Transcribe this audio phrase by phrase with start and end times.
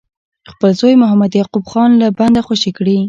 [0.51, 2.97] خپل زوی محمد یعقوب خان له بنده خوشي کړي.